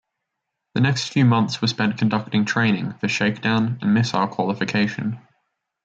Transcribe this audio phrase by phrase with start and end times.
[0.73, 5.19] The next few months were spent conducting training for shakedown and missile qualification.